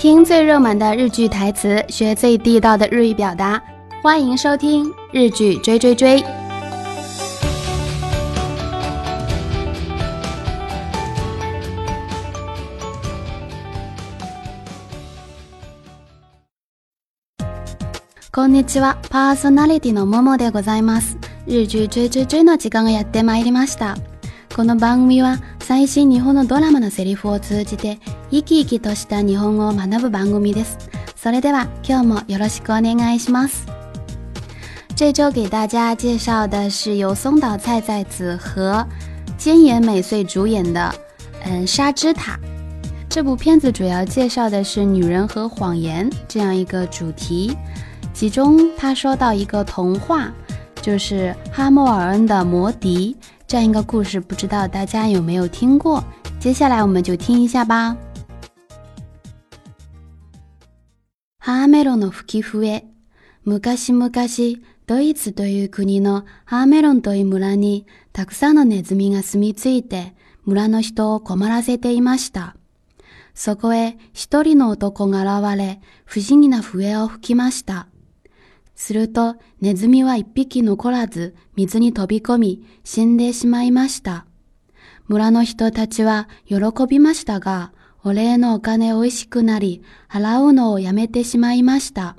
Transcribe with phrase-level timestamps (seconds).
[0.00, 3.62] 听最热门的日剧台词，学最地道的日语表达，
[4.02, 6.22] 欢迎收听《日剧追追追》。
[18.32, 21.18] こんにちは、パーソナリティのモモでございます。
[21.44, 23.98] 日剧追追追の時間がやってまいりました。
[24.60, 27.98] この番組は最新日本のドラマのセリフを通じて
[28.30, 30.76] 生き生きとした日本語を学ぶ番組です。
[31.16, 33.66] それでは今日もよろしくお願いします。
[34.94, 38.86] 这周给大家介绍的是由松岛菜菜子和
[39.38, 40.94] 菅野美穗主演的
[41.50, 42.32] 《嗯沙之塔》。
[43.08, 47.56] 这部片子主要介绍的是女人和谎言这样一个主题。
[48.12, 50.30] 其中他说到一个童话，
[50.82, 53.16] 就是《哈默尔恩的魔笛》。
[53.50, 56.00] 这样一个故事，不知道大家有没有听过？
[56.38, 57.96] 接下来我们就听一下吧。
[61.40, 62.84] ハーメロンの吹き笛。
[63.42, 64.08] 昔々、
[64.86, 72.54] ドイツという国のハーメロンという村に、たくさんのネズミが住み着いて、村の人を困らせていました。
[73.34, 77.88] そこへ一人の男が現れ、不思議な笛を吹きました。
[78.80, 84.24] すると、ネズミは一匹残らず、水に飛び込み、死んでしまいました。
[85.06, 86.56] 村の人たちは喜
[86.88, 87.72] びましたが、
[88.04, 92.16] お礼のお金美味しくなり、払うのをやめてしまいました。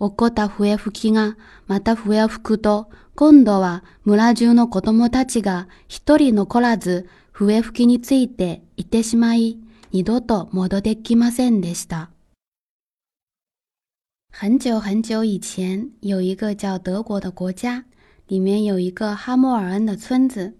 [0.00, 9.58] 起こった笛吹きが、また笛を吹くと、今度は村中の子供たちが一人残らず、笛吹きについていてしまい、
[9.92, 12.08] 二度と戻ってきませんでした。
[14.36, 17.84] 很久很久以前，有一个叫德国的国家，
[18.26, 20.54] 里面有一个哈默尔恩的村子，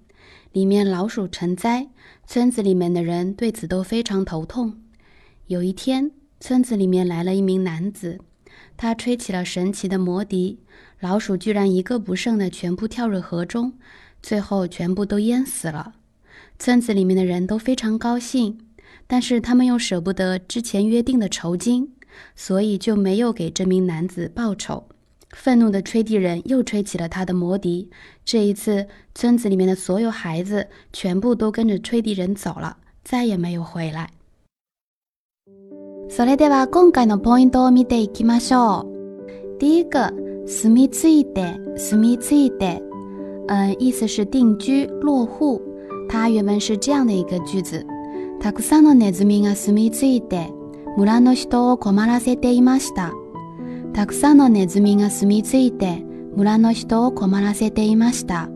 [0.52, 1.88] 里面老鼠成灾，
[2.24, 4.78] 村子里面的人对此都非常头痛。
[5.48, 8.20] 有一天，村子里面来了一名男子，
[8.76, 10.60] 他吹起了神奇的魔笛，
[11.00, 13.72] 老鼠居然一个不剩的全部跳入河中，
[14.22, 15.94] 最后全部都淹死了。
[16.60, 18.56] 村子里面的人都非常高兴，
[19.08, 21.90] 但是他们又舍不得之前约定的酬金。
[22.34, 24.84] 所以就没有给这名男子报仇。
[25.32, 27.90] 愤怒的吹笛人又吹起了他的魔笛。
[28.24, 34.10] 这一次，村子里面的所有孩子全部都跟着吹笛人走了，再也没有回来。
[39.56, 40.12] 第一个
[40.46, 42.82] “スミツイデ”，
[43.48, 45.60] 嗯，意思是定居落户。
[46.08, 47.84] 它原文是这样的一个句子
[48.42, 50.48] ：“くさんのネズミが住ミツイデ”。
[50.96, 53.12] 村の人を困らせていました。
[53.92, 56.02] たくさんのネズミが住み着いて、
[56.36, 58.48] 村の人を困らせていました。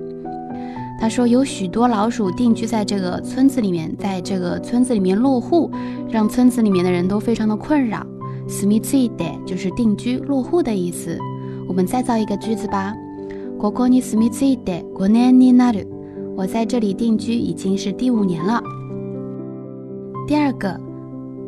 [1.00, 5.70] 他说有许多老鼠定居在这个村子里面，在这个村子里面落户，
[6.10, 8.06] 让村子里面的人都非常的困扰。
[8.48, 11.18] 住みついた就是定居落户的意思。
[11.68, 12.94] 我们再造一个句子吧。
[13.58, 15.86] 国国内住みついた国内にいる。
[16.36, 18.62] 我在这里定居已经是第五年了。
[20.26, 20.87] 第二个。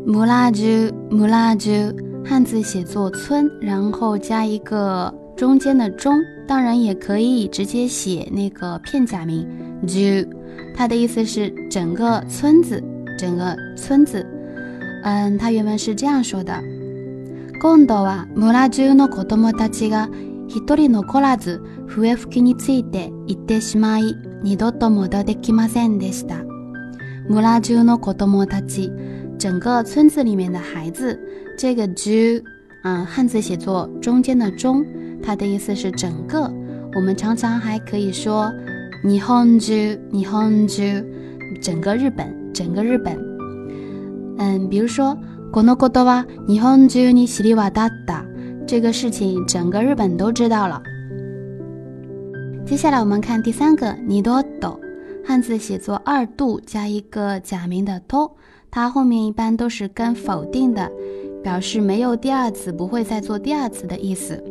[0.07, 1.85] 摩拉居，摩拉居，
[2.25, 6.19] 汉字写作村，然后加一个中间的中，
[6.49, 9.47] 当然也可以直接写那个片假名
[9.87, 10.27] ju，
[10.75, 12.83] 它的意思是整个村子，
[13.19, 14.27] 整个村子。
[15.05, 16.59] 嗯，它原文是这样说的：
[17.61, 20.09] 今度は村中の子供たちが
[20.49, 26.37] 一人残らず笛吹きについて行ってしまい、二度と戻ってきませんでした。
[27.29, 28.91] 村中の子供たち。
[29.41, 31.19] 整个村子里面的孩子，
[31.57, 32.43] 这个 “ju”
[32.85, 34.85] 啊，汉字写作中间的“中”，
[35.25, 36.43] 它的意思是整个。
[36.95, 38.53] 我们常常还可以说
[39.03, 41.03] “nihonju”，“nihonju”，
[41.63, 43.17] 整个日本，整个日本。
[44.37, 45.17] 嗯，比如说
[45.53, 48.27] “konokodawa”，“nihonju ni s r i v a d a t a
[48.67, 50.83] 这个事情整个日本都知道了。
[52.67, 54.79] 接下来我们看第三个 “nidoto”，
[55.25, 58.31] 汉字写作二度加一个假名的 “to”。
[58.71, 60.91] 它后面一般都是跟否定的，
[61.43, 64.43] 表示没有第二次，不会再做第二次的意思。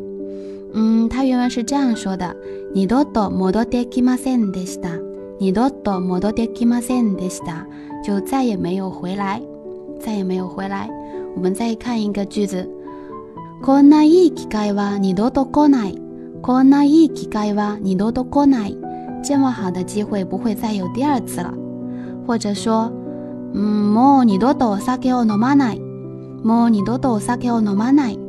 [0.73, 2.35] 嗯，它原文是这样说的：
[2.73, 4.89] 你ドト戻ってきませんでした。
[5.39, 7.65] 你ドト戻ってきませんでした。
[8.03, 9.41] 就再也没有回来，
[9.99, 10.89] 再也没有回来。
[11.35, 12.69] 我们再看一个句子：
[13.63, 15.85] こんないい機会は、你ドトこんな
[16.41, 18.69] こんないい機会は、你ドトこんな
[19.23, 21.53] 这么好的机会不会再有第二次了，
[22.27, 22.91] 或者说。
[23.53, 25.79] 嗯，モニドドサキオノマナイ，
[26.43, 28.19] モニドドサキオノマナイ。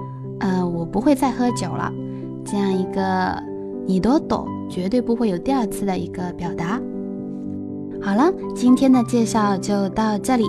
[0.41, 1.93] 呃，我不会再喝酒了。
[2.45, 3.39] 这样一个
[3.87, 6.81] 你ドド绝对不会有第二次的一个表达。
[8.03, 10.45] 好了，今天的介绍就到这里。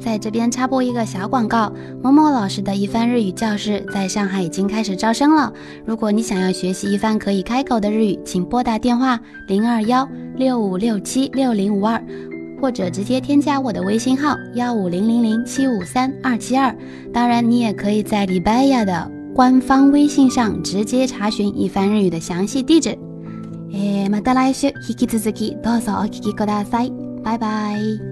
[0.00, 1.72] 在这边插播一个小广告，
[2.02, 5.52] 某某老师的一番日语教室在上海已经开始招生了。
[5.84, 9.18] 如果你想要学习一番可以开口的日语，请拨打电话
[9.48, 12.00] 零二幺六五六七六零五二。
[12.60, 16.74] 或者直接添加我的微信号幺五零零零七五三二七二，
[17.12, 22.96] 当然你也可以在 Libya 的官方微信上直接查询一番日语的详细地址。
[23.72, 26.90] 诶，马达拉修，希奇兹兹奇，哆嗦奥奇奇哥达塞，
[27.22, 28.07] 拜拜。